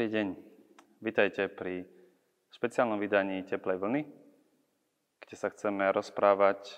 [0.00, 0.32] Dobrý deň.
[1.04, 1.84] Vítajte pri
[2.56, 4.08] špeciálnom vydaní Teplej vlny,
[5.20, 6.72] kde sa chceme rozprávať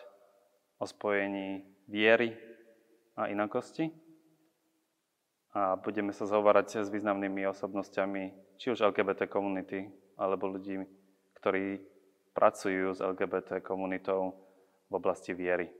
[0.82, 2.34] o spojení viery
[3.14, 3.94] a inakosti.
[5.54, 9.86] A budeme sa zhovárať s významnými osobnosťami, či už LGBT komunity,
[10.18, 10.82] alebo ľudí,
[11.38, 11.78] ktorí
[12.34, 14.34] pracujú s LGBT komunitou
[14.90, 15.70] v oblasti viery.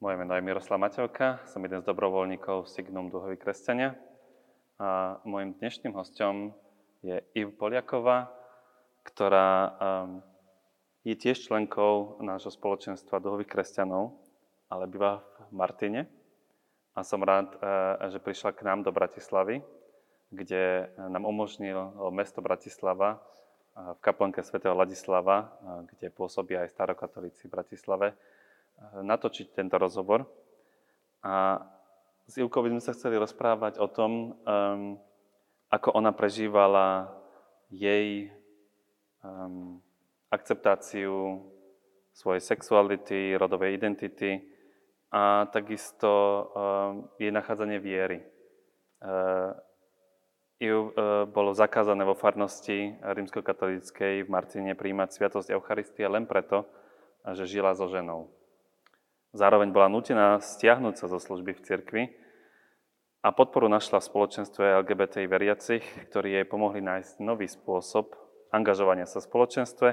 [0.00, 4.07] Moje meno je Miroslav Matevka, som jeden z dobrovoľníkov Signum Duhovi kresťania
[4.78, 6.54] a môjim dnešným hostom
[7.02, 8.30] je Iv Poliaková,
[9.02, 10.22] ktorá um,
[11.02, 14.14] je tiež členkou nášho spoločenstva Duhových kresťanov,
[14.70, 16.00] ale býva v Martine.
[16.94, 19.66] A som rád, uh, že prišla k nám do Bratislavy,
[20.30, 27.50] kde nám umožnil mesto Bratislava uh, v kaplnke svätého Ladislava, uh, kde pôsobí aj starokatolíci
[27.50, 28.08] v Bratislave,
[28.78, 30.22] natočiť tento rozhovor.
[31.26, 31.66] A
[32.28, 35.00] s Ilkou by sme sa chceli rozprávať o tom, um,
[35.72, 37.08] ako ona prežívala
[37.72, 38.28] jej
[39.24, 39.80] um,
[40.28, 41.40] akceptáciu
[42.12, 44.44] svojej sexuality, rodovej identity
[45.08, 46.48] a takisto um,
[47.16, 48.20] jej nachádzanie viery.
[49.00, 49.56] Uh,
[50.60, 56.68] ju uh, bolo zakázané vo farnosti rímskokatolíckej v Martine príjmať sviatosť Eucharistie len preto,
[57.24, 58.37] že žila so ženou.
[59.36, 62.04] Zároveň bola nutená stiahnuť sa zo služby v cirkvi
[63.20, 68.16] a podporu našla v spoločenstve LGBT veriacich, ktorí jej pomohli nájsť nový spôsob
[68.48, 69.88] angažovania sa v spoločenstve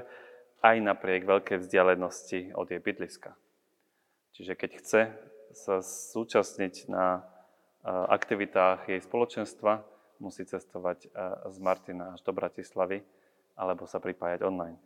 [0.64, 3.36] aj napriek veľkej vzdialenosti od jej bydliska.
[4.32, 5.02] Čiže keď chce
[5.52, 7.28] sa zúčastniť na
[7.86, 9.84] aktivitách jej spoločenstva,
[10.24, 11.12] musí cestovať
[11.52, 13.04] z Martina až do Bratislavy
[13.60, 14.80] alebo sa pripájať online.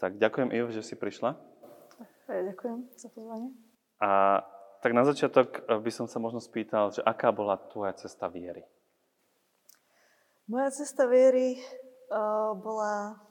[0.00, 1.49] Tak ďakujem, Iv, že si prišla.
[2.30, 3.50] Ja ďakujem za pozvanie.
[3.98, 4.38] A
[4.80, 8.62] tak na začiatok eh, by som sa možno spýtal, že aká bola tvoja cesta viery?
[10.46, 11.62] Moja cesta viery
[12.10, 13.22] uh, bola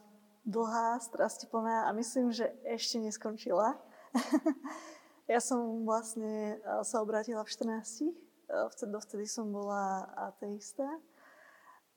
[0.48, 3.76] dlhá, strastiplná a myslím, že ešte neskončila.
[5.32, 8.08] ja som vlastne uh, sa obrátila v 14.
[8.08, 10.88] Uh, vtedy, dovtedy som bola ateista.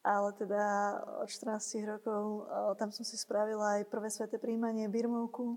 [0.03, 1.55] Ale teda od 14
[1.87, 2.43] rokov
[2.75, 5.55] tam som si spravila aj prvé sveté príjmanie Birmovku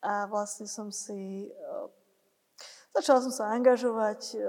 [0.00, 1.48] a vlastne som si...
[1.48, 1.86] Eh,
[2.96, 4.40] začala som sa angažovať eh,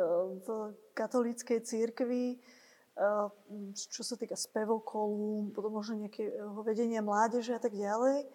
[0.41, 0.47] v
[0.95, 3.27] katolíckej církvi, eh,
[3.75, 8.27] čo sa týka spevokolu, potom možno nejakého vedenia mládeže a tak ďalej.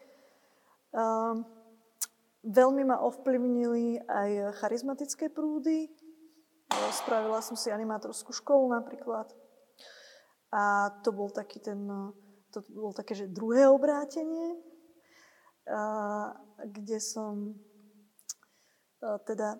[2.46, 5.92] Veľmi ma ovplyvnili aj charizmatické prúdy.
[6.94, 9.28] Spravila som si animátorskú školu napríklad.
[10.54, 11.84] A to bol taký ten,
[12.48, 14.56] to bol také, že druhé obrátenie
[16.62, 17.58] kde som
[19.00, 19.58] teda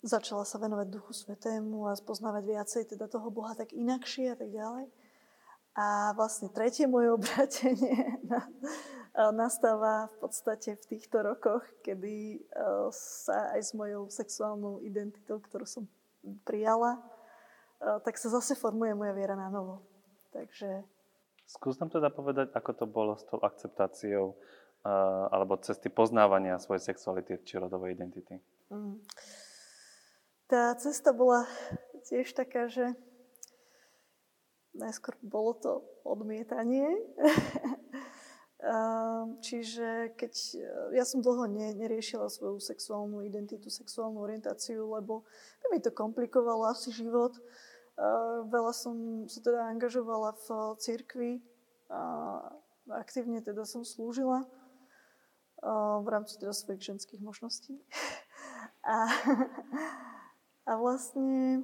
[0.00, 4.48] začala sa venovať Duchu Svetému a spoznávať viacej teda toho Boha tak inakšie a tak
[4.48, 4.88] ďalej.
[5.76, 8.18] A vlastne tretie moje obrátenie
[9.14, 12.46] nastáva v podstate v týchto rokoch, kedy
[12.94, 15.84] sa aj s mojou sexuálnou identitou, ktorú som
[16.46, 17.02] prijala,
[17.80, 19.84] tak sa zase formuje moja viera na novo.
[20.30, 20.84] Takže
[21.50, 26.94] Skús nám teda povedať, ako to bolo s tou akceptáciou uh, alebo cesty poznávania svojej
[26.94, 28.38] sexuality či rodovej identity.
[28.70, 29.02] Mm.
[30.46, 31.46] Tá cesta bola
[32.06, 32.94] tiež taká, že
[34.78, 35.72] najskôr bolo to
[36.06, 36.86] odmietanie.
[39.40, 40.32] Čiže keď
[40.92, 45.24] ja som dlho ne, neriešila svoju sexuálnu identitu, sexuálnu orientáciu, lebo
[45.64, 47.32] by mi to komplikovalo asi život.
[48.48, 50.48] Veľa som sa teda angažovala v
[50.80, 51.44] cirkvi,
[52.88, 54.48] aktívne teda som slúžila
[56.00, 57.76] v rámci teda svojich ženských možností.
[58.80, 59.12] A,
[60.64, 61.60] a vlastne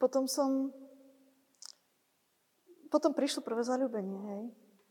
[0.00, 0.72] potom som
[2.92, 4.44] potom prišlo prvé zalúbenie, hej.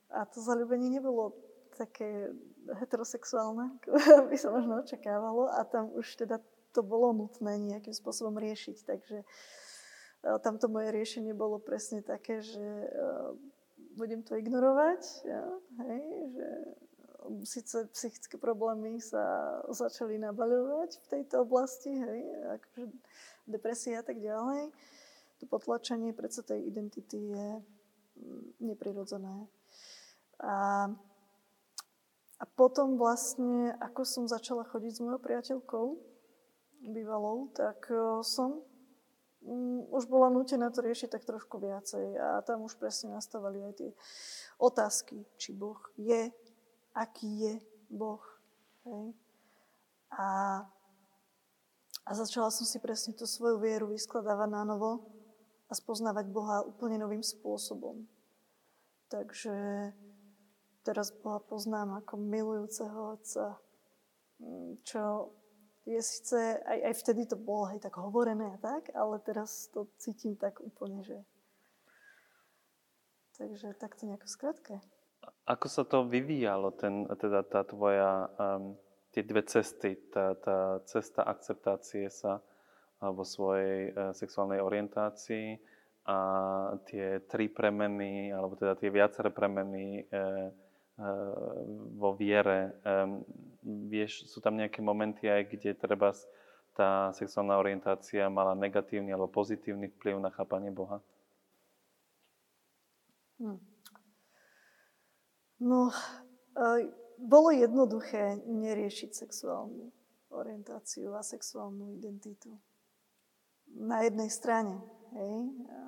[0.09, 1.37] A to zalúbenie nebolo
[1.77, 2.33] také
[2.81, 5.49] heterosexuálne, ako by sa možno očakávalo.
[5.53, 6.41] A tam už teda
[6.71, 8.77] to bolo nutné nejakým spôsobom riešiť.
[8.87, 13.35] Takže uh, tamto moje riešenie bolo presne také, že uh,
[13.95, 15.43] budem to ignorovať, ja,
[15.83, 16.47] hej, že
[17.45, 22.19] síce psychické problémy sa začali nabaľovať v tejto oblasti, hej,
[22.59, 22.83] akože
[23.45, 24.73] depresia a tak ďalej.
[25.41, 29.49] To potlačenie predsa tej identity je mm, neprirodzené.
[30.41, 30.89] A,
[32.41, 35.85] a potom vlastne, ako som začala chodiť s mojou priateľkou,
[36.81, 38.65] bývalou, tak e, som
[39.45, 42.17] um, už bola nutená to riešiť tak trošku viacej.
[42.17, 43.89] A tam už presne nastávali aj tie
[44.57, 46.33] otázky, či Boh je,
[46.97, 47.53] aký je
[47.89, 48.21] Boh.
[48.85, 49.13] Hej.
[50.11, 50.25] A,
[52.03, 55.05] a A začala som si presne tú svoju vieru vyskladávať na novo
[55.69, 58.03] a spoznávať Boha úplne novým spôsobom.
[59.07, 59.55] Takže
[60.83, 63.61] teraz Boha poznám ako milujúceho Otca,
[64.43, 65.31] mm, čo
[65.97, 69.91] je síce, aj, aj vtedy to bolo hej, tak hovorené a tak, ale teraz to
[69.99, 71.19] cítim tak úplne, že...
[73.35, 74.75] Takže takto nejako skratke.
[75.49, 78.77] Ako sa to vyvíjalo, ten, teda tá tvoja, um,
[79.09, 82.41] tie dve cesty, tá, tá cesta akceptácie sa
[83.01, 85.57] vo svojej uh, sexuálnej orientácii
[86.05, 86.17] a
[86.85, 90.49] tie tri premeny, alebo teda tie viaceré premeny uh,
[91.01, 91.61] uh,
[91.97, 92.77] vo viere.
[92.85, 93.25] Um,
[93.63, 96.13] vieš, sú tam nejaké momenty aj, kde treba
[96.73, 101.03] tá sexuálna orientácia mala negatívny alebo pozitívny vplyv na chápanie Boha?
[103.41, 103.59] Hmm.
[105.61, 105.93] No,
[106.57, 106.89] e,
[107.21, 109.93] bolo jednoduché neriešiť sexuálnu
[110.31, 112.57] orientáciu a sexuálnu identitu.
[113.77, 114.79] Na jednej strane,
[115.13, 115.37] hej.
[115.69, 115.79] A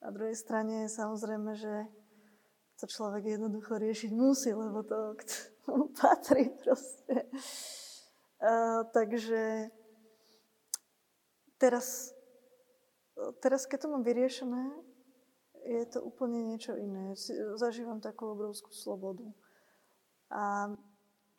[0.00, 1.74] na druhej strane samozrejme, že
[2.80, 5.12] to človek jednoducho riešiť musí, lebo to
[5.94, 7.26] patrí proste.
[8.40, 9.68] A, takže
[11.60, 12.16] teraz,
[13.44, 14.72] teraz, keď to mám vyriešené,
[15.60, 17.12] je to úplne niečo iné.
[17.60, 19.28] Zažívam takú obrovskú slobodu.
[20.32, 20.72] A,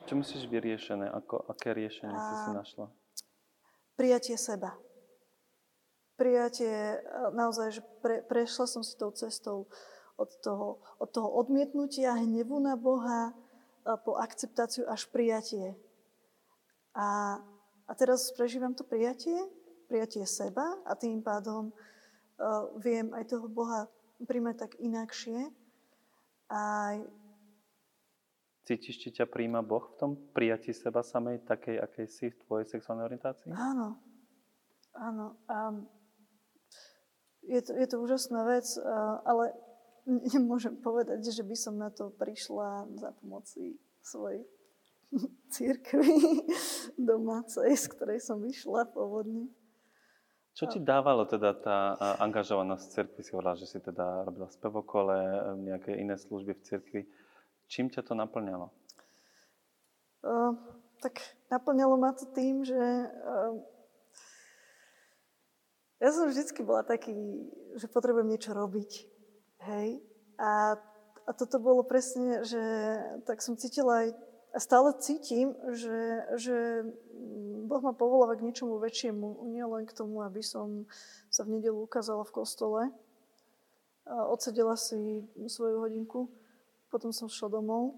[0.06, 1.10] Čo myslíš vyriešené?
[1.10, 2.86] Ako, aké riešenie si si našla?
[3.98, 4.78] Prijatie seba.
[6.22, 7.01] Prijatie,
[7.33, 9.66] naozaj, že pre, prešla som si tou cestou
[10.22, 13.33] od toho, od toho odmietnutia hnevu na Boha
[14.06, 15.74] po akceptáciu až prijatie.
[16.94, 17.39] A,
[17.88, 19.38] a teraz prežívam to prijatie,
[19.88, 23.88] prijatie seba a tým pádom uh, viem aj toho Boha
[24.24, 25.50] príjme tak inakšie.
[26.51, 26.62] A...
[28.68, 32.66] Cítiš, či ťa príjma Boh v tom prijatí seba samej, takej, akej si v tvojej
[32.69, 33.50] sexuálnej orientácii?
[33.56, 33.98] Áno.
[34.94, 35.39] Áno.
[35.50, 35.74] A
[37.42, 38.68] je, to, je to úžasná vec,
[39.25, 39.56] ale
[40.33, 44.45] nemôžem povedať, že by som na to prišla za pomoci svojej
[45.53, 46.45] církvy
[47.12, 49.50] domácej, z ktorej som vyšla pôvodne.
[50.51, 53.24] Čo ti dávalo teda tá angažovanosť cirkvi?
[53.24, 55.15] Si hovorila, že si teda robila spevokole,
[55.63, 57.01] nejaké iné služby v cirkvi.
[57.71, 58.68] Čím ťa to naplňalo?
[60.27, 60.51] Uh,
[61.00, 63.56] tak naplňalo ma to tým, že uh,
[66.04, 67.13] ja som vždycky bola taký,
[67.80, 69.11] že potrebujem niečo robiť.
[69.68, 70.02] Hej?
[70.42, 70.78] A,
[71.25, 72.62] a toto bolo presne, že
[73.25, 74.10] tak som cítila aj
[74.52, 76.84] a stále cítim, že, že
[77.63, 80.84] Boh ma povoláva k niečomu väčšiemu, nie len k tomu, aby som
[81.31, 82.81] sa v nedelu ukázala v kostole.
[84.04, 86.28] A odsedela si svoju hodinku,
[86.92, 87.96] potom som šla domov.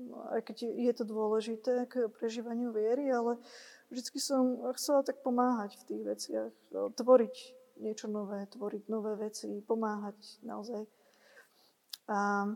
[0.00, 3.36] No, aj keď je to dôležité k prežívaniu viery, ale
[3.92, 6.52] vždy som chcela tak pomáhať v tých veciach,
[6.96, 7.34] tvoriť
[7.80, 10.86] niečo nové, tvoriť nové veci, pomáhať naozaj.
[12.10, 12.50] A,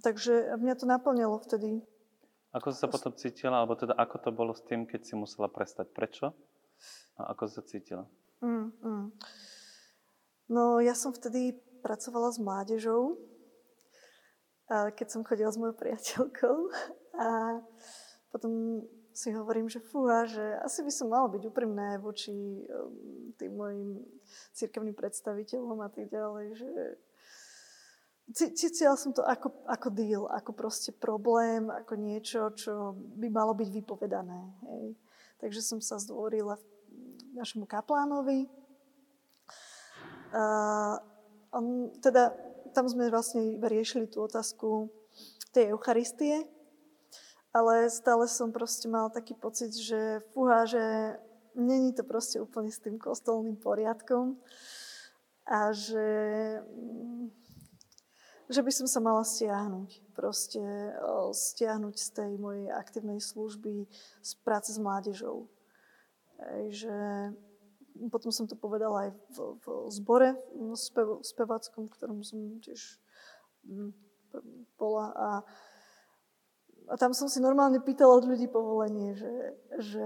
[0.00, 1.84] takže mňa to naplňalo vtedy
[2.50, 5.46] ako si sa potom cítila, alebo teda ako to bolo s tým, keď si musela
[5.46, 5.86] prestať?
[5.94, 6.34] Prečo?
[7.14, 8.04] A ako si sa cítila?
[8.42, 9.06] Mm, mm.
[10.50, 13.22] No, ja som vtedy pracovala s mládežou,
[14.66, 16.56] keď som chodila s mojou priateľkou.
[17.20, 17.60] A
[18.34, 18.82] potom
[19.20, 24.00] si hovorím, že fúha, že asi by som mala byť úprimná voči um, tým mojim
[24.56, 26.70] církevným predstaviteľom a tak ďalej, že
[28.32, 33.68] cítila som to ako, ako deal, ako proste problém, ako niečo, čo by malo byť
[33.68, 34.40] vypovedané.
[34.72, 34.96] Hej.
[35.44, 36.56] Takže som sa zdvorila
[37.36, 38.48] našemu kaplánovi.
[40.30, 40.44] A
[41.50, 42.30] on, teda,
[42.70, 44.88] tam sme vlastne riešili tú otázku
[45.50, 46.46] tej Eucharistie,
[47.50, 51.16] ale stále som proste mal taký pocit, že fúha, že
[51.58, 54.38] není to proste úplne s tým kostolným poriadkom
[55.50, 56.06] a že
[58.50, 60.10] že by som sa mala stiahnuť.
[60.10, 60.58] Proste
[61.30, 63.86] stiahnuť z tej mojej aktívnej služby,
[64.18, 65.46] z práce s mládežou.
[66.58, 66.96] Ej, že
[68.10, 72.98] potom som to povedala aj v, v zbore v spev, speváckom, ktorom som tiež
[74.74, 75.28] bola a,
[76.90, 79.34] a tam som si normálne pýtala od ľudí povolenie, že,
[79.78, 80.04] že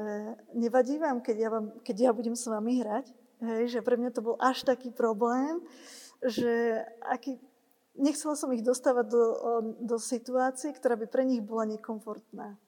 [0.52, 3.08] nevadí vám, keď ja, vám, keď ja budem s vami hrať,
[3.40, 5.64] hej, že pre mňa to bol až taký problém,
[6.20, 7.40] že aký,
[7.96, 9.24] nechcela som ich dostávať do,
[9.80, 12.60] do situácie, ktorá by pre nich bola nekomfortná.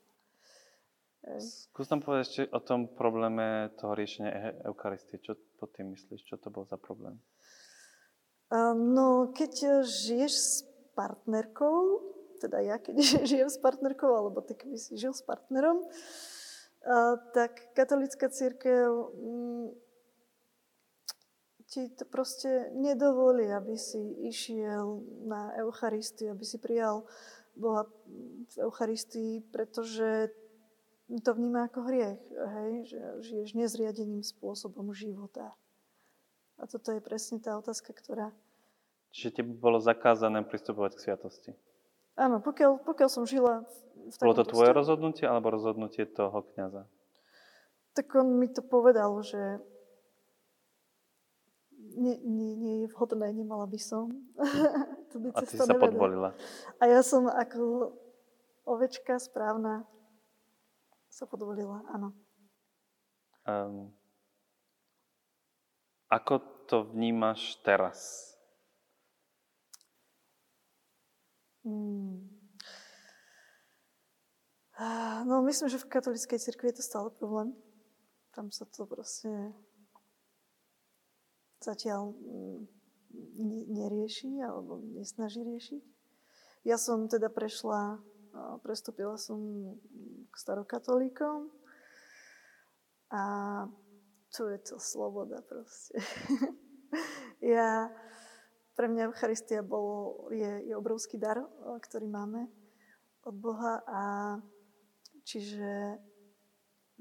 [1.42, 5.18] Skús nám povedať ešte o tom probléme toho riešenia e- Eucharistie.
[5.18, 6.23] Čo pod tým myslíš?
[6.23, 7.18] Čo to bol za problém?
[8.78, 10.52] No, keď žiješ s
[10.94, 11.99] partnerkou,
[12.38, 12.97] teda ja, keď
[13.31, 15.85] žijem s partnerkou, alebo ty, keby si žil s partnerom,
[17.35, 19.75] tak katolická církev mm,
[21.66, 23.99] ti to proste nedovolí, aby si
[24.31, 27.02] išiel na Eucharistiu, aby si prijal
[27.59, 27.90] Boha
[28.55, 30.31] v Eucharistii, pretože
[31.26, 32.73] to vníma ako hriech, hej?
[32.87, 35.55] že žiješ nezriadeným spôsobom života.
[36.57, 38.31] A toto je presne tá otázka, ktorá...
[39.11, 41.50] Čiže tebe bolo zakázané pristupovať k sviatosti?
[42.16, 43.75] Áno, pokiaľ, pokiaľ som žila v,
[44.08, 46.88] v Bolo to tvoje stavu, rozhodnutie alebo rozhodnutie toho kniaza?
[47.92, 49.61] Tak on mi to povedal, že
[51.96, 54.12] nie, nie, nie je vhodné, nemala by som.
[55.12, 56.32] to by A ty sa podvolila.
[56.80, 57.92] A ja som ako
[58.68, 59.85] ovečka správna
[61.08, 62.12] sa podvolila, áno.
[63.49, 63.92] Um,
[66.12, 68.36] ako to vnímaš teraz?
[71.66, 72.30] Hmm.
[75.26, 77.50] No, myslím, že v katolíckej cirkvi je to stále problém.
[78.30, 79.28] Tam sa to proste
[81.58, 82.70] zatiaľ mm,
[83.75, 85.82] nerieši alebo nesnaží riešiť.
[86.62, 87.99] Ja som teda prešla
[88.62, 89.40] prestúpila som
[90.28, 91.49] k starokatolíkom
[93.12, 93.23] a
[94.35, 95.96] tu je to sloboda proste.
[97.56, 97.88] ja,
[98.76, 101.40] pre mňa Eucharistia bol, je, je obrovský dar,
[101.80, 102.47] ktorý máme
[103.25, 104.02] od Boha a
[105.25, 105.99] čiže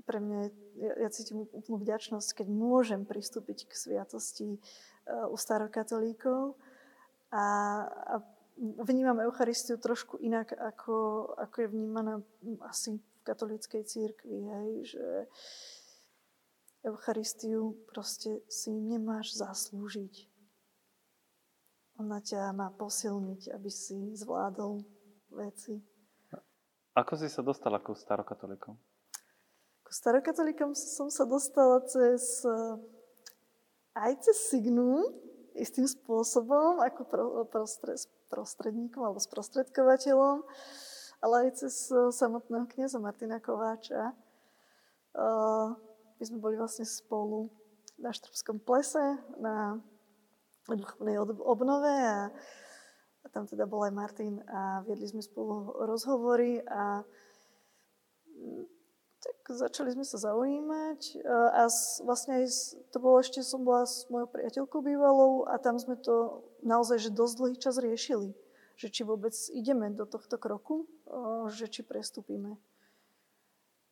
[0.08, 0.40] pre mňa,
[0.80, 6.56] ja, ja cítim úplnú vďačnosť, keď môžem pristúpiť k sviatosti uh, u starokatolíkov
[7.32, 7.46] a,
[7.88, 8.16] a
[8.84, 12.24] vnímam Eucharistiu trošku inak, ako, ako je vnímaná
[12.68, 15.06] asi v katolíckej církvi, hej, že
[16.86, 20.35] Eucharistiu proste si nemáš zaslúžiť.
[22.00, 24.84] Ona ťa má posilniť, aby si zvládol
[25.32, 25.80] veci.
[26.96, 28.76] Ako si sa dostala ku starokatolíkom?
[29.84, 32.44] Ku starokatolíkom som sa dostala cez
[33.96, 35.08] aj cez Signum,
[35.56, 37.96] istým spôsobom, ako pro, prostre,
[38.28, 40.44] prostredníkom alebo sprostredkovateľom,
[41.24, 44.12] ale aj cez e, samotného kniaza Martina Kováča.
[44.12, 44.16] E,
[46.20, 47.48] my sme boli vlastne spolu
[47.96, 49.80] na Štrbskom plese, na
[50.74, 52.34] duchovnej obnove a,
[53.22, 57.06] a tam teda bol aj Martin a viedli sme spolu rozhovory a
[59.26, 61.66] tak začali sme sa zaujímať a
[62.06, 62.46] vlastne aj
[62.94, 67.14] to bolo ešte, som bola s mojou priateľkou bývalou a tam sme to naozaj že
[67.14, 68.38] dosť dlhý čas riešili,
[68.78, 70.86] že či vôbec ideme do tohto kroku,
[71.50, 72.58] že či prestúpime.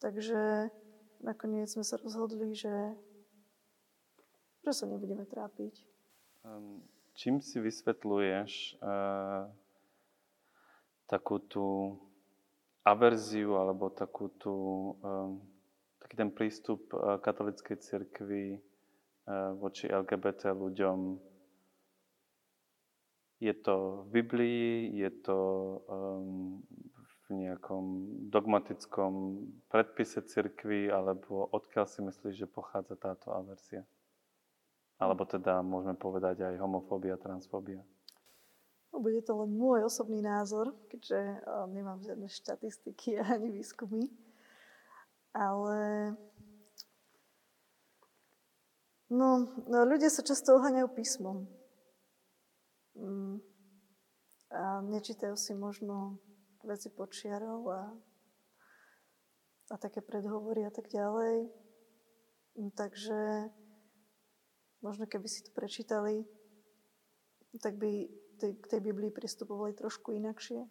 [0.02, 0.70] Takže
[1.24, 2.94] nakoniec sme sa rozhodli, že,
[4.68, 5.93] že sa nebudeme trápiť.
[6.44, 6.84] Ehm,
[7.16, 9.48] čím si vysvetľuješ uh,
[11.08, 11.96] takú tú
[12.84, 14.56] averziu alebo takú tú,
[15.00, 15.40] um,
[16.04, 21.16] taký ten prístup uh, katolickej cirkvi uh, voči LGBT ľuďom.
[23.40, 25.40] Je to v Biblii, je to
[25.88, 26.60] um,
[27.24, 27.86] v nejakom
[28.28, 33.88] dogmatickom predpise cirkvi, alebo odkiaľ si myslíš, že pochádza táto averzia?
[35.04, 37.84] Alebo teda môžeme povedať aj homofóbia, transfóbia?
[38.94, 44.08] No, bude to len môj osobný názor, keďže uh, nemám žiadne štatistiky ani výskumy.
[45.34, 46.14] Ale
[49.12, 51.50] no, no, ľudia sa často oháňajú písmom.
[52.96, 53.42] Mm.
[54.54, 56.22] A nečítajú si možno
[56.62, 57.82] veci počiarov a,
[59.74, 61.50] a také predhovory a tak ďalej.
[62.62, 63.50] Mm, takže
[64.84, 66.28] možno keby si to prečítali,
[67.64, 70.68] tak by tej, k tej Biblii pristupovali trošku inakšie?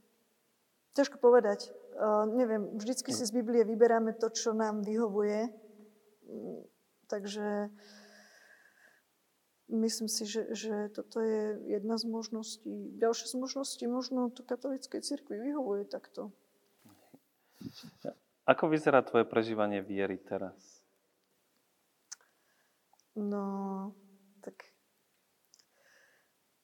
[0.92, 1.72] Ťažko povedať.
[1.96, 5.48] Uh, neviem, vždycky si z Biblie vyberáme to, čo nám vyhovuje.
[6.28, 6.68] Mm,
[7.08, 7.72] takže
[9.72, 12.92] myslím si, že, že toto je jedna z možností.
[13.00, 16.28] Ďalšie z možností možno to katolíckej cirkvi vyhovuje takto.
[18.44, 20.84] Ako vyzerá tvoje prežívanie viery teraz?
[23.16, 23.92] No,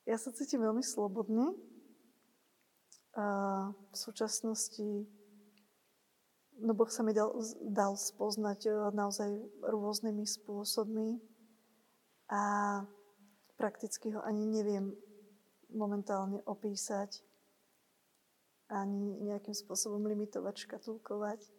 [0.09, 1.53] ja sa cítim veľmi slobodne.
[3.13, 3.27] A
[3.73, 5.05] v súčasnosti
[6.65, 9.31] no Boh sa mi dal, dal spoznať e, naozaj
[9.63, 11.19] rôznymi spôsobmi
[12.31, 12.43] a
[13.59, 14.95] prakticky ho ani neviem
[15.73, 17.21] momentálne opísať
[18.69, 21.41] ani nejakým spôsobom limitovať, škatulkovať.
[21.43, 21.51] E,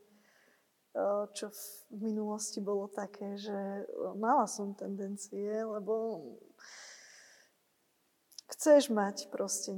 [1.38, 1.62] čo v
[2.02, 6.24] minulosti bolo také, že mala som tendencie, lebo
[8.60, 9.72] chceš mať proste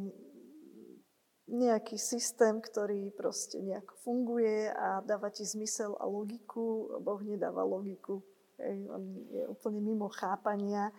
[1.46, 6.98] nejaký systém, ktorý proste nejako funguje a dáva ti zmysel a logiku.
[6.98, 8.26] Boh nedáva logiku.
[8.58, 10.90] Hej, on je úplne mimo chápania.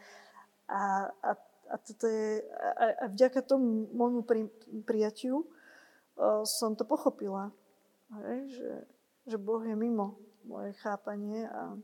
[0.71, 1.31] A, a,
[1.73, 2.47] a, toto je,
[2.79, 4.47] a, a vďaka tomu môjmu pri,
[4.87, 7.51] prijatiu uh, som to pochopila.
[8.15, 8.71] Hej, že,
[9.35, 11.75] že Boh je mimo moje chápanie a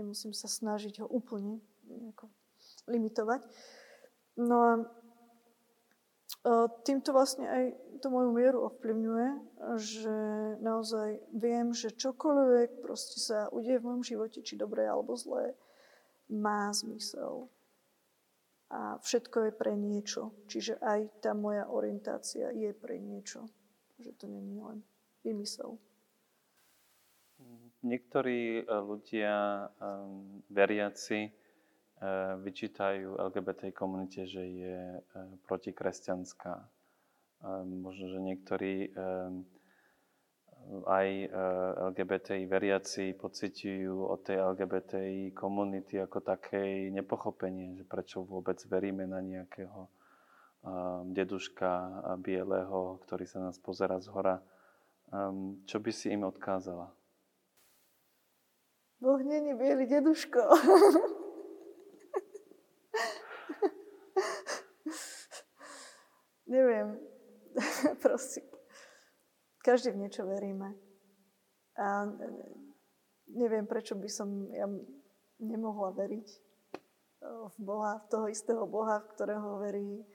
[0.00, 1.60] nemusím sa snažiť ho úplne
[2.88, 3.44] limitovať.
[4.40, 4.72] No a
[6.86, 7.64] týmto vlastne aj
[7.98, 9.28] to moju mieru ovplyvňuje,
[9.80, 10.16] že
[10.60, 15.56] naozaj viem, že čokoľvek proste sa udeje v mojom živote, či dobré alebo zlé,
[16.30, 17.48] má zmysel.
[18.66, 20.34] A všetko je pre niečo.
[20.50, 23.46] Čiže aj tá moja orientácia je pre niečo.
[24.02, 24.82] Že to není len
[25.22, 25.78] vymysel.
[27.86, 31.30] Niektorí e, ľudia, um, veriaci,
[32.44, 35.02] vyčítajú LGBT komunite, že je uh,
[35.48, 36.68] protikresťanská.
[37.68, 38.96] Možno, že niektorí
[40.88, 41.08] aj
[41.92, 49.22] LGBTI veriaci pociťujú od tej LGBTI komunity ako takej nepochopenie, že prečo vôbec veríme na
[49.22, 49.86] nejakého
[51.14, 51.70] deduška
[52.18, 54.42] bieleho, ktorý sa nás pozera z hora.
[55.70, 56.90] Čo by si im odkázala?
[58.98, 60.40] Boh není bielý deduško.
[66.46, 66.98] Neviem,
[68.04, 68.42] proste,
[69.66, 70.78] každý v niečo veríme.
[71.76, 72.08] A
[73.28, 74.70] neviem, prečo by som ja
[75.42, 76.28] nemohla veriť
[77.26, 80.06] v Boha, v toho istého Boha, v ktorého verí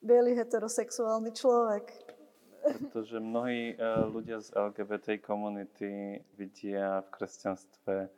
[0.00, 1.92] biely heterosexuálny človek.
[2.66, 3.76] Pretože mnohí e,
[4.10, 8.10] ľudia z LGBT komunity vidia v kresťanstve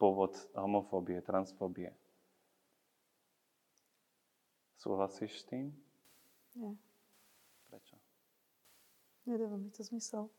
[0.00, 1.92] pôvod homofóbie, transfóbie.
[4.80, 5.66] Súhlasíš s tým?
[6.56, 6.72] Nie.
[9.26, 10.30] Nedáva mi to zmysel.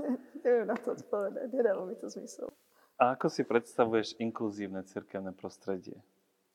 [0.44, 1.52] Neviem na to odpovedať.
[1.52, 2.48] Nedáva mi to zmysel.
[3.00, 5.96] A ako si predstavuješ inkluzívne cirkevné prostredie?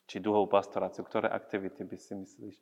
[0.05, 1.01] Či duhovú pastoráciu?
[1.01, 2.55] Ktoré aktivity by si myslíš,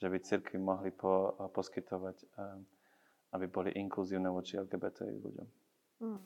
[0.00, 5.48] že by cirkvi mohli po, poskytovať, eh, aby boli inkluzívne voči LGBT ľuďom?
[6.00, 6.20] Hmm.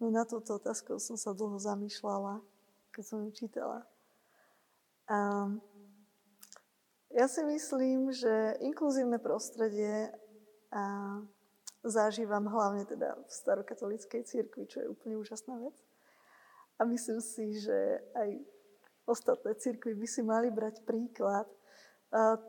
[0.00, 2.42] No na túto otázku som sa dlho zamýšľala,
[2.90, 3.86] keď som ju čítala.
[5.10, 5.62] Um,
[7.20, 10.08] ja si myslím, že inkluzívne prostredie
[10.72, 10.84] a
[11.84, 15.76] zažívam hlavne teda v starokatolíckej cirkvi, čo je úplne úžasná vec.
[16.80, 18.40] A myslím si, že aj
[19.04, 21.44] ostatné cirkvy by si mali brať príklad.
[22.08, 22.40] A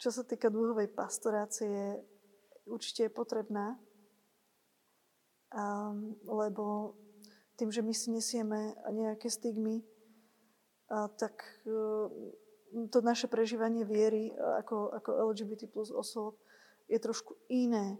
[0.00, 2.00] čo sa týka dúhovej pastorácie,
[2.64, 3.76] určite je potrebná,
[5.52, 5.92] a,
[6.24, 6.96] lebo
[7.60, 9.84] tým, že my si nesieme nejaké stigmy,
[10.88, 11.44] a, tak
[12.90, 14.30] to naše prežívanie viery
[14.62, 16.38] ako, ako LGBT plus osôb
[16.90, 17.98] je trošku iné.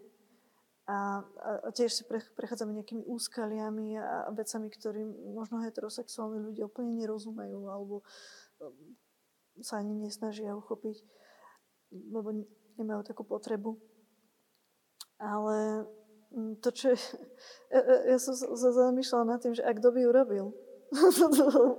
[0.90, 1.22] A,
[1.62, 2.02] a tiež si
[2.34, 8.02] prechádzame nejakými úskaliami a vecami, ktorým možno heterosexuálni ľudia úplne nerozumejú alebo
[8.58, 8.74] um,
[9.62, 10.98] sa ani nesnažia uchopiť,
[11.94, 12.42] lebo
[12.74, 13.78] nemajú takú potrebu.
[15.22, 15.86] Ale
[16.34, 16.98] mm, to, čo je,
[17.70, 17.80] ja,
[18.10, 20.50] ja som sa zamýšľala nad tým, že ak kto by urobil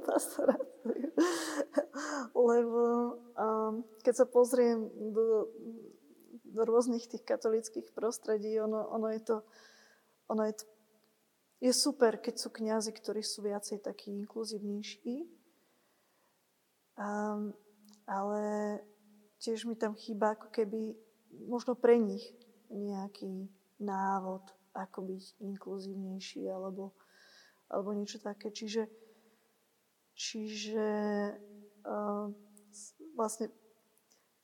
[0.07, 1.11] pastoráciu.
[2.31, 2.83] Lebo
[3.35, 5.51] um, keď sa pozriem do,
[6.47, 9.37] do rôznych tých katolických prostredí, ono, ono je to,
[10.31, 10.65] ono je to
[11.61, 15.29] je super, keď sú kňazi, ktorí sú viacej takí inkluzívnejší.
[16.97, 17.53] Um,
[18.09, 18.41] ale
[19.37, 20.97] tiež mi tam chýba ako keby
[21.45, 22.25] možno pre nich
[22.73, 23.45] nejaký
[23.77, 24.41] návod,
[24.73, 26.97] ako byť inkluzívnejší alebo,
[27.69, 28.49] alebo niečo také.
[28.49, 28.89] Čiže
[30.21, 30.85] Čiže
[33.15, 33.49] vlastne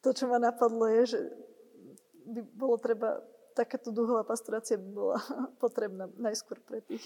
[0.01, 1.19] to, čo ma napadlo, je, že
[2.27, 3.21] by bolo treba,
[3.55, 5.17] takáto duhová pastorácia by bola
[5.63, 7.03] potrebná najskôr pre tých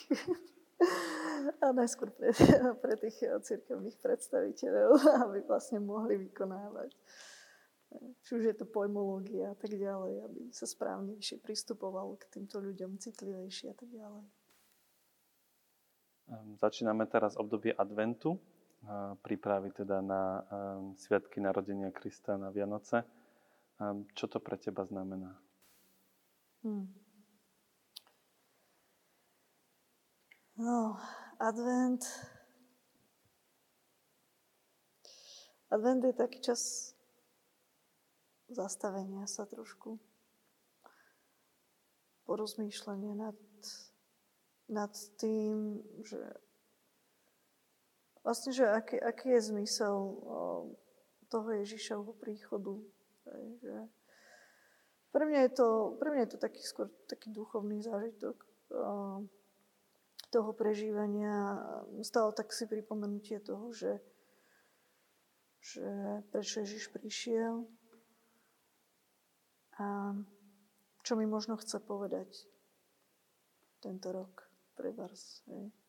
[1.63, 2.33] a najskôr pre,
[2.83, 4.89] pre tých církevných predstaviteľov,
[5.29, 6.91] aby vlastne mohli vykonávať
[8.23, 12.95] či už je to pojmológia a tak ďalej, aby sa správnejšie pristupovalo k týmto ľuďom,
[12.95, 14.25] citlivejšie a tak ďalej.
[16.31, 18.39] Ehm, začíname teraz obdobie adventu
[19.21, 20.43] prípravy teda na
[20.97, 23.05] Sviatky narodenia Krista na Vianoce.
[24.13, 25.37] Čo to pre teba znamená?
[26.61, 26.89] Hmm.
[30.57, 30.97] No,
[31.41, 32.05] advent...
[35.71, 36.91] Advent je taký čas
[38.51, 39.95] zastavenia sa trošku,
[42.27, 43.39] porozmýšľania nad,
[44.67, 46.19] nad tým, že
[48.21, 49.95] Vlastne, že aký, aký je zmysel
[51.31, 52.77] toho Ježišovho príchodu
[53.25, 53.75] Takže
[55.11, 55.67] pre mňa je to,
[55.99, 58.47] pre mňa je to taký skôr taký duchovný zážitok
[60.31, 61.59] toho prežívania.
[62.01, 63.99] Stalo tak si pripomenutie toho, že,
[65.59, 67.67] že prečo Ježiš prišiel
[69.75, 70.15] a
[71.01, 72.47] čo mi možno chce povedať
[73.81, 75.43] tento rok pre vás.
[75.49, 75.80] Hej.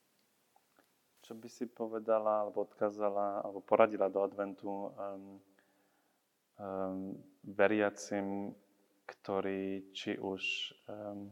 [1.22, 5.38] Čo by si povedala, alebo odkázala, alebo poradila do adventu um,
[6.58, 7.14] um,
[7.46, 8.50] veriacim,
[9.06, 10.42] ktorí či už
[10.90, 11.30] um,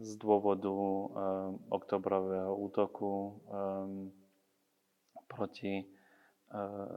[0.00, 1.08] z dôvodu um,
[1.68, 4.08] oktobrového útoku um,
[5.28, 5.84] proti
[6.56, 6.96] uh,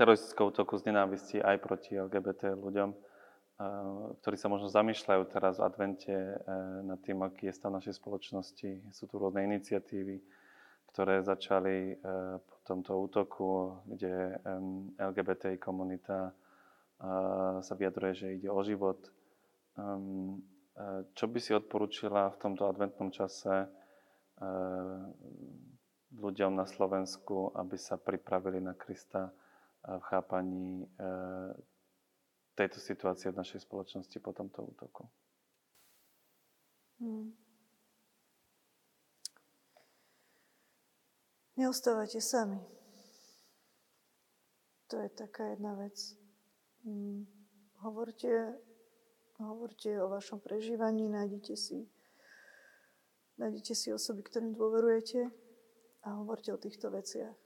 [0.00, 5.66] teroristického útoku z nenávisti aj proti LGBT ľuďom, uh, ktorí sa možno zamýšľajú teraz v
[5.68, 8.96] advente uh, nad tým, aký je stav našej spoločnosti.
[8.96, 10.24] Sú tu rôzne iniciatívy,
[10.96, 14.40] ktoré začali uh, po tomto útoku, kde
[14.96, 19.04] LGBTI komunita uh, sa vyjadruje, že ide o život.
[19.76, 20.40] Um,
[21.16, 23.68] čo by si odporúčila v tomto adventnom čase eh,
[26.12, 29.32] ľuďom na Slovensku, aby sa pripravili na Krista
[29.86, 31.52] v chápaní eh,
[32.52, 35.08] tejto situácie v našej spoločnosti po tomto útoku?
[37.00, 37.32] Hmm.
[41.56, 42.60] Neostávajte sami.
[44.86, 46.16] To je taká jedna vec.
[46.84, 47.26] Hmm.
[47.80, 48.60] Hovorte
[49.36, 51.84] Hovorte o vašom prežívaní, nájdete si,
[53.36, 55.28] nájdete si osoby, ktorým dôverujete
[56.08, 57.36] a hovorte o týchto veciach.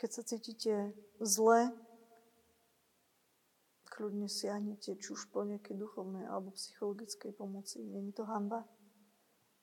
[0.00, 1.76] Keď sa cítite zle,
[3.84, 7.84] kľudne siahnete či už po nejakej duchovnej alebo psychologickej pomoci.
[7.84, 8.64] Není to hamba,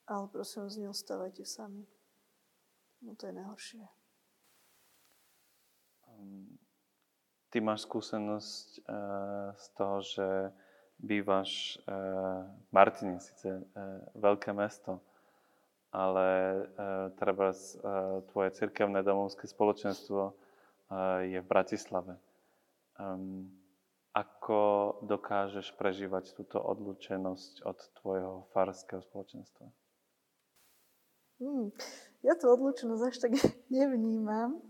[0.05, 1.89] ale prosím vás, neostávajte sami.
[3.01, 3.83] No to je najhoršie.
[6.05, 6.57] Um,
[7.49, 10.27] ty máš skúsenosť uh, z toho, že
[11.01, 13.61] bývaš v eh, Martine, síce eh,
[14.15, 15.01] veľké mesto,
[15.91, 17.51] ale eh, treba
[18.31, 20.37] tvoje cirkevné domovské spoločenstvo
[21.23, 22.19] je v Bratislave.
[22.99, 23.47] Ehm,
[24.11, 29.71] ako dokážeš prežívať túto odlučenosť od tvojho farského spoločenstva?
[31.39, 31.71] Hmm,
[32.21, 33.33] ja tú odlučenosť až tak
[33.73, 34.61] nevnímam.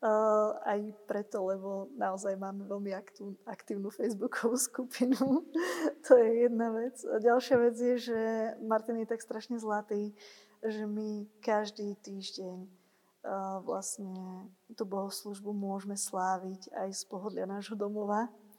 [0.00, 5.44] Uh, aj preto, lebo naozaj máme veľmi aktívnu, aktívnu Facebookovú skupinu.
[6.08, 6.96] to je jedna vec.
[7.04, 8.20] A ďalšia vec je, že
[8.64, 10.16] Martin je tak strašne zlatý,
[10.64, 18.24] že my každý týždeň uh, vlastne tú bohoslužbu môžeme sláviť aj z pohodlia nášho domova.
[18.24, 18.50] Uh,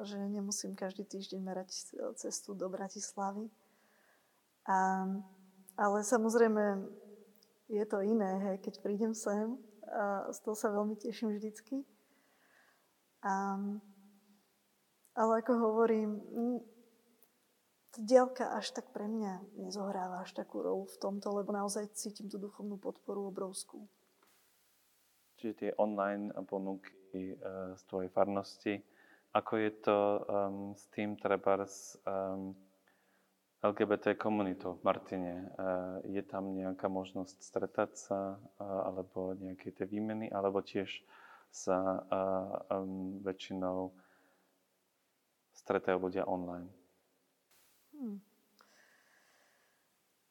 [0.00, 1.68] že nemusím každý týždeň merať
[2.16, 3.52] cestu do Bratislavy.
[4.64, 5.04] A,
[5.76, 6.80] ale samozrejme
[7.72, 9.56] je to iné, hej, keď prídem sem
[9.88, 11.84] a z toho sa veľmi teším vždycky.
[13.24, 13.56] A,
[15.16, 16.20] ale ako hovorím,
[17.92, 22.28] tá dielka až tak pre mňa nezohráva až takú rolu v tomto, lebo naozaj cítim
[22.28, 23.84] tú duchovnú podporu obrovskú.
[25.40, 28.74] Čiže tie online ponuky uh, z tvojej farnosti,
[29.32, 32.56] ako je to um, s tým treba um,
[33.62, 35.46] LGBT komunitou v Martine.
[35.46, 40.90] Eh, je tam nejaká možnosť stretať sa eh, alebo nejaké tie výmeny, alebo tiež
[41.52, 42.00] sa
[42.72, 43.92] um, väčšinou
[45.52, 46.72] stretajú ľudia online?
[47.92, 48.24] Hmm.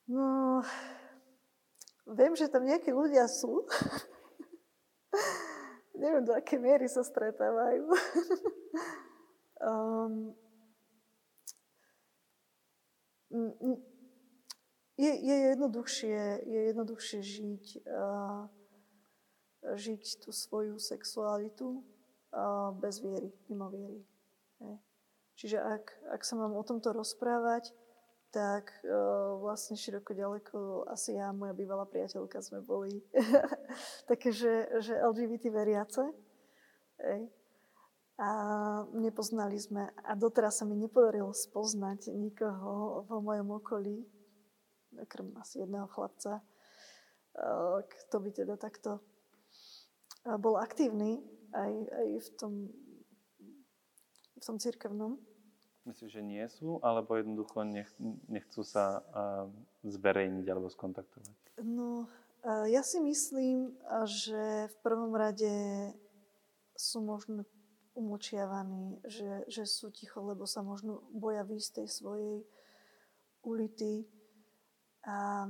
[0.10, 0.26] No,
[2.10, 3.70] viem, že tam nejakí ľudia sú.
[6.02, 7.86] Neviem, do aké miery sa stretávajú.
[9.62, 10.34] um,
[14.98, 18.46] je, je, jednoduchšie, je jednoduchšie žiť, uh,
[19.76, 24.04] žiť tú svoju sexualitu uh, bez viery, mimo viery.
[24.62, 24.76] Hej.
[25.42, 27.74] Čiže ak, ak sa mám o tomto rozprávať,
[28.32, 33.04] tak uh, vlastne široko ďaleko asi ja a moja bývalá priateľka sme boli
[34.12, 36.04] také, že, že LGBT veriace.
[37.02, 37.41] Hej.
[38.22, 38.30] A
[38.94, 44.06] nepoznali sme, a doteraz sa mi nepodarilo spoznať nikoho vo mojom okolí,
[44.94, 51.18] okrem asi jedného chlapca, eh, kto by teda takto eh, bol aktívny
[51.50, 52.54] aj, aj v tom,
[54.38, 55.18] v tom církevnom.
[55.90, 57.90] Myslíš, že nie sú, alebo jednoducho nech,
[58.30, 59.50] nechcú sa uh,
[59.82, 61.58] zverejniť alebo skontaktovať?
[61.66, 62.06] No,
[62.46, 63.74] uh, ja si myslím,
[64.06, 65.50] že v prvom rade
[66.78, 67.50] sú možno
[67.94, 72.38] umlčiavaní, že, že sú ticho, lebo sa možno boja výjsť tej svojej
[73.44, 74.08] ulity.
[75.08, 75.50] A,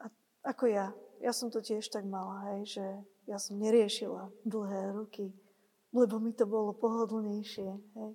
[0.00, 0.06] a
[0.46, 0.92] ako ja.
[1.20, 2.86] Ja som to tiež tak mala, hej, že
[3.24, 5.32] ja som neriešila dlhé ruky
[5.96, 7.70] lebo mi to bolo pohodlnejšie.
[7.96, 8.12] Hej.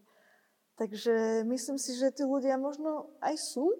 [0.78, 1.16] Takže
[1.50, 3.74] myslím si, že tí ľudia možno aj sú,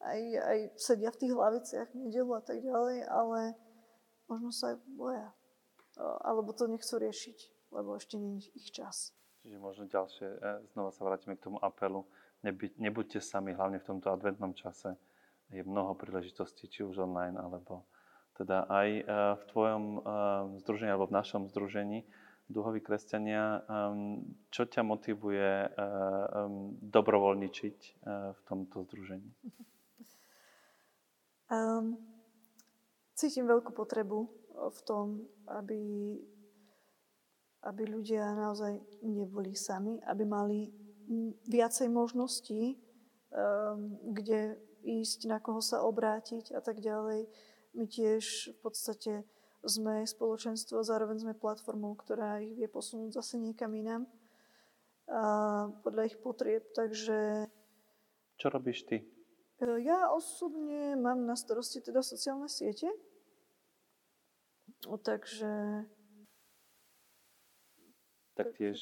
[0.00, 3.40] aj, aj sedia v tých hlaviciach nedelu a tak ďalej, ale
[4.28, 5.28] možno sa aj boja.
[5.98, 9.16] Alebo to nechcú riešiť, lebo ešte nie je ich čas.
[9.40, 10.38] Čiže možno ďalšie, e,
[10.74, 12.04] znova sa vrátime k tomu apelu.
[12.44, 14.98] Nebyť, nebuďte sami, hlavne v tomto adventnom čase.
[15.48, 17.86] Je mnoho príležitostí, či už online, alebo
[18.36, 19.02] teda aj e,
[19.40, 19.84] v tvojom
[20.60, 22.04] združení, alebo v našom združení
[22.46, 23.66] duhoví kresťania.
[24.54, 25.66] Čo ťa motivuje
[26.78, 29.30] dobrovoľničiť v tomto združení?
[31.46, 31.98] Um,
[33.14, 35.06] cítim veľkú potrebu v tom,
[35.46, 35.82] aby
[37.66, 40.70] aby ľudia naozaj neboli sami, aby mali
[41.50, 42.78] viacej možností,
[43.34, 44.54] um, kde
[44.86, 47.26] ísť, na koho sa obrátiť a tak ďalej.
[47.74, 49.12] My tiež v podstate
[49.66, 54.06] sme spoločenstvo, zároveň sme platformou, ktorá ich vie posunúť zase niekam inám
[55.06, 55.22] a
[55.82, 56.66] podľa ich potrieb.
[56.74, 57.50] Takže...
[58.38, 59.02] Čo robíš ty?
[59.02, 62.90] E, ja osobne mám na starosti teda sociálne siete.
[64.84, 65.50] Takže
[68.36, 68.76] taktiež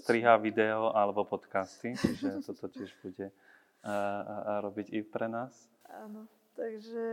[0.00, 3.28] strihá video alebo podcasty, čiže toto tiež bude
[3.84, 5.52] a robiť i pre nás.
[5.84, 6.24] Áno,
[6.56, 7.04] takže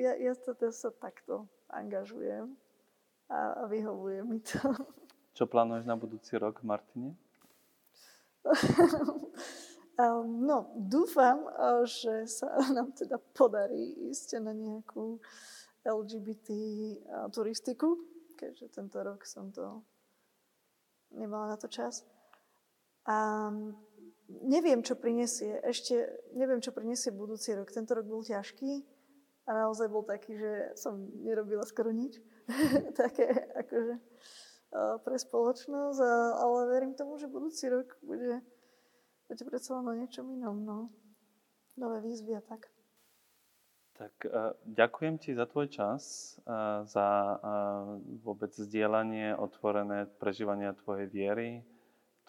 [0.00, 0.32] ja, ja
[0.72, 2.56] sa takto angažujem
[3.28, 4.56] a, a vyhovuje mi to.
[5.36, 7.12] Čo plánuješ na budúci rok, Martine?
[10.00, 11.44] um, no, dúfam,
[11.84, 15.20] že sa nám teda podarí ísť na nejakú
[15.84, 16.48] LGBT
[17.30, 18.00] turistiku,
[18.34, 19.84] keďže tento rok som to
[21.12, 22.02] nemala na to čas.
[23.04, 23.48] A
[24.28, 25.60] neviem, čo prinesie.
[25.60, 27.68] Ešte neviem, čo prinesie budúci rok.
[27.68, 28.80] Tento rok bol ťažký
[29.44, 32.16] a naozaj bol taký, že som nerobila skoro nič.
[33.00, 33.28] Také
[33.64, 33.94] akože
[34.74, 36.00] pre spoločnosť,
[36.34, 38.42] ale verím tomu, že budúci rok bude,
[39.30, 40.66] bude predsa len o niečom inom.
[40.66, 40.90] No.
[41.78, 42.73] Nové výzvy a tak.
[43.94, 47.38] Tak uh, ďakujem ti za tvoj čas, uh, za uh,
[48.26, 51.62] vôbec zdieľanie, otvorené prežívania tvojej viery,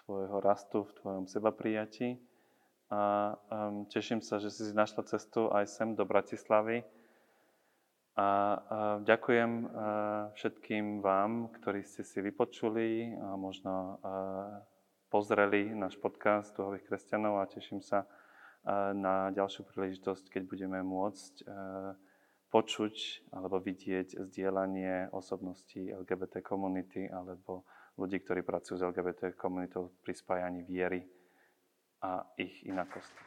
[0.05, 2.21] tvojho rastu v tvojom sebaprijati.
[2.93, 3.33] A
[3.89, 6.85] teším sa, že si našla cestu aj sem do Bratislavy.
[8.13, 8.61] A
[9.01, 9.51] ďakujem
[10.37, 13.97] všetkým vám, ktorí ste si vypočuli a možno
[15.09, 18.05] pozreli náš podcast Duhových kresťanov a teším sa,
[18.97, 21.45] na ďalšiu príležitosť, keď budeme môcť e,
[22.49, 22.95] počuť
[23.35, 27.67] alebo vidieť zdieľanie osobností LGBT komunity alebo
[28.01, 31.05] ľudí, ktorí pracujú s LGBT komunitou pri spájaní viery
[32.01, 33.21] a ich inakosti.